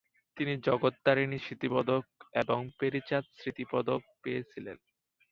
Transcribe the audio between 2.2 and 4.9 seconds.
এবং প্যারিচাঁদ স্মৃতি পদক পেয়েছিলেন।